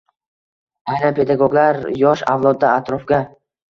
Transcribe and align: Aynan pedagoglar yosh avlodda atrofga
Aynan 0.93 1.15
pedagoglar 1.21 1.81
yosh 2.03 2.27
avlodda 2.37 2.77
atrofga 2.83 3.27